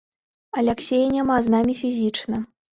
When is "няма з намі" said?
1.17-1.79